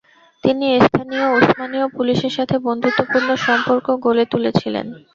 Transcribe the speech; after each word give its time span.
তিনি 0.43 0.65
স্থানীয় 0.85 1.25
উসমানীয় 1.37 1.85
পুলিশের 1.95 2.33
সাথে 2.37 2.55
বন্ধুত্বপূর্ণ 2.67 3.29
সম্পর্ক 3.45 3.87
গড়ে 4.05 4.23
তুলেছিলেন। 4.31 4.85